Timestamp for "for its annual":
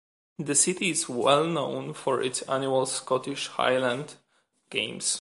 1.93-2.87